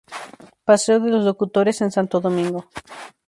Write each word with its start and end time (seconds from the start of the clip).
Paseo 0.65 0.99
de 0.99 1.11
los 1.11 1.25
Locutores 1.25 1.79
en 1.81 1.91
Santo 1.91 2.19
Domingo. 2.19 2.65